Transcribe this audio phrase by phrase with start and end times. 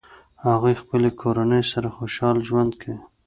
[0.47, 2.97] هغوی خپلې کورنۍ سره خوشحال ژوند کوي